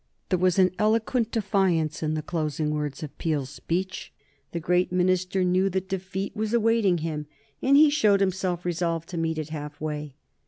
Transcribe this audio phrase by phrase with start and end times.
[0.29, 4.11] There was an eloquent defiance in the closing words of Peel's speech.
[4.51, 7.27] The great minister knew that defeat was awaiting him,
[7.61, 10.15] and he showed himself resolved to meet it half way.